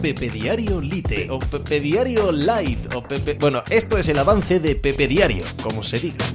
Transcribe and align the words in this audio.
Pepe 0.00 0.30
Diario 0.30 0.80
Lite 0.80 1.28
o 1.28 1.40
Pepe 1.40 1.80
Diario 1.80 2.30
Light 2.30 2.94
o 2.94 3.02
Pepe... 3.02 3.34
Bueno, 3.34 3.64
esto 3.68 3.98
es 3.98 4.08
el 4.08 4.18
avance 4.18 4.60
de 4.60 4.76
Pepe 4.76 5.08
Diario, 5.08 5.44
como 5.60 5.82
se 5.82 5.98
diga. 5.98 6.32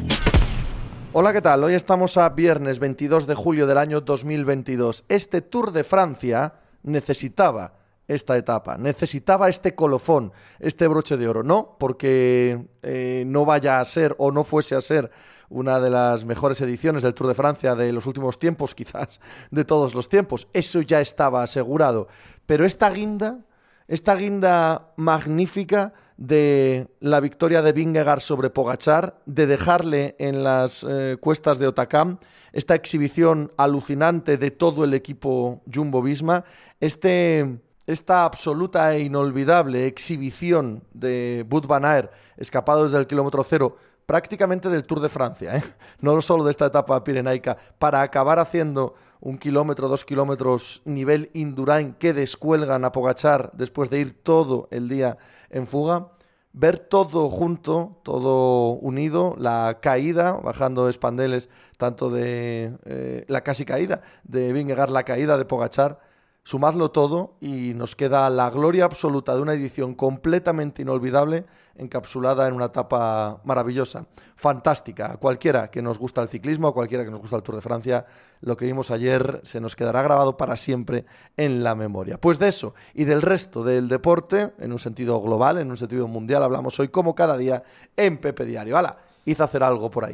Hola, 1.14 1.32
¿qué 1.32 1.42
tal? 1.42 1.64
Hoy 1.64 1.74
estamos 1.74 2.18
a 2.18 2.28
viernes 2.30 2.80
22 2.80 3.26
de 3.26 3.36
julio 3.36 3.66
del 3.66 3.78
año 3.78 4.02
2022. 4.02 5.06
Este 5.08 5.42
Tour 5.42 5.72
de 5.72 5.86
Francia 5.86 6.56
necesitaba 6.84 7.78
esta 8.06 8.36
etapa, 8.36 8.78
necesitaba 8.78 9.48
este 9.48 9.76
colofón, 9.76 10.34
este 10.60 10.86
broche 10.88 11.16
de 11.16 11.30
oro. 11.30 11.44
No 11.44 11.78
porque 11.80 12.68
eh, 12.82 13.24
no 13.26 13.46
vaya 13.46 13.80
a 13.80 13.86
ser 13.86 14.14
o 14.18 14.32
no 14.32 14.44
fuese 14.44 14.76
a 14.76 14.82
ser 14.82 15.10
una 15.48 15.80
de 15.80 15.90
las 15.90 16.26
mejores 16.26 16.60
ediciones 16.60 17.02
del 17.02 17.14
Tour 17.14 17.28
de 17.28 17.36
Francia 17.36 17.76
de 17.76 17.94
los 17.94 18.08
últimos 18.08 18.38
tiempos, 18.38 18.76
quizás 18.76 19.22
de 19.52 19.64
todos 19.64 19.96
los 19.96 20.10
tiempos. 20.10 20.50
Eso 20.52 20.82
ya 20.82 21.00
estaba 21.00 21.44
asegurado. 21.44 22.10
Pero 22.46 22.66
esta 22.66 22.90
guinda, 22.90 23.40
esta 23.88 24.16
guinda 24.16 24.94
magnífica 24.96 25.94
de 26.18 26.88
la 27.00 27.20
victoria 27.20 27.62
de 27.62 27.74
Vingegaard 27.74 28.22
sobre 28.22 28.50
Pogachar, 28.50 29.20
de 29.26 29.48
dejarle 29.48 30.16
en 30.20 30.44
las 30.44 30.86
eh, 30.88 31.18
cuestas 31.20 31.60
de 31.60 31.68
Otakam, 31.68 32.20
esta 32.52 32.76
exhibición 32.76 33.52
alucinante 33.58 34.38
de 34.38 34.52
todo 34.52 34.84
el 34.84 34.94
equipo 34.94 35.62
Jumbo 35.74 36.02
Visma, 36.02 36.46
este, 36.80 37.60
esta 37.88 38.26
absoluta 38.26 38.94
e 38.96 39.02
inolvidable 39.02 39.88
exhibición 39.88 40.84
de 40.94 41.46
Bud 41.48 41.66
Van 41.66 41.86
Aert 41.86 42.12
escapado 42.38 42.86
desde 42.86 43.00
el 43.00 43.08
kilómetro 43.08 43.44
cero 43.44 43.78
prácticamente 44.06 44.70
del 44.70 44.86
Tour 44.86 45.00
de 45.00 45.10
Francia, 45.10 45.56
¿eh? 45.56 45.64
no 46.02 46.22
solo 46.22 46.44
de 46.44 46.52
esta 46.52 46.66
etapa 46.66 47.04
pirenaica, 47.04 47.58
para 47.78 48.02
acabar 48.02 48.40
haciendo 48.40 48.96
un 49.20 49.38
kilómetro, 49.38 49.88
dos 49.88 50.04
kilómetros 50.04 50.82
nivel 50.84 51.30
Indurain 51.34 51.94
que 51.94 52.14
descuelgan 52.14 52.84
a 52.84 52.92
Pogachar 52.92 53.52
después 53.54 53.90
de 53.90 54.00
ir 54.00 54.22
todo 54.22 54.68
el 54.70 54.90
día 54.90 55.18
en 55.50 55.66
fuga. 55.68 56.10
Ver 56.56 56.78
todo 56.78 57.30
junto, 57.30 58.00
todo 58.04 58.74
unido, 58.74 59.34
la 59.40 59.80
caída, 59.82 60.34
bajando 60.34 60.88
espandeles, 60.88 61.50
tanto 61.78 62.12
de 62.12 62.78
eh, 62.86 63.26
la 63.28 63.42
casi 63.42 63.66
caída 63.66 64.02
de 64.24 64.54
Vingegaard, 64.54 64.92
la 64.92 65.04
caída 65.04 65.38
de 65.38 65.46
Pogachar, 65.46 66.00
Sumadlo 66.46 66.92
todo 66.92 67.36
y 67.40 67.74
nos 67.74 67.96
queda 67.96 68.30
la 68.30 68.50
gloria 68.50 68.84
absoluta 68.84 69.34
de 69.34 69.42
una 69.42 69.54
edición 69.54 69.96
completamente 69.96 70.82
inolvidable, 70.82 71.46
encapsulada 71.78 72.50
en 72.50 72.54
una 72.54 72.66
etapa 72.66 73.40
maravillosa, 73.46 74.08
fantástica. 74.36 75.14
A 75.14 75.18
cualquiera 75.18 75.72
que 75.72 75.82
nos 75.82 75.98
gusta 75.98 76.22
el 76.22 76.28
ciclismo, 76.28 76.68
a 76.68 76.74
cualquiera 76.74 77.06
que 77.06 77.12
nos 77.12 77.22
gusta 77.22 77.38
el 77.38 77.44
Tour 77.44 77.56
de 77.56 77.62
Francia, 77.62 78.06
lo 78.42 78.58
que 78.58 78.66
vimos 78.66 78.92
ayer 78.92 79.40
se 79.44 79.62
nos 79.62 79.78
quedará 79.78 80.02
grabado 80.02 80.36
para 80.36 80.58
siempre 80.58 81.06
en 81.38 81.64
la 81.64 81.76
memoria. 81.76 82.20
Pues 82.20 82.40
de 82.40 82.50
eso 82.50 82.74
y 82.94 83.06
del 83.06 83.22
resto 83.22 83.64
del 83.64 83.88
deporte, 83.88 84.52
en 84.60 84.74
un 84.74 84.80
sentido 84.80 85.22
global, 85.22 85.60
en 85.60 85.72
un 85.72 85.78
sentido 85.78 86.10
mundial, 86.10 86.44
hablamos 86.44 86.78
hoy 86.78 86.90
como 86.90 87.16
cada 87.16 87.38
día 87.38 87.64
en 87.96 88.18
Pepe 88.18 88.44
Diario. 88.44 88.78
¡Hala! 88.78 88.98
Hice 89.24 89.44
hacer 89.44 89.64
algo 89.64 89.90
por 89.90 90.04
ahí. 90.04 90.14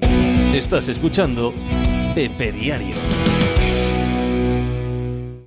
Estás 0.53 0.87
escuchando 0.89 1.51
Pepe 2.13 2.51
Diario. 2.51 2.95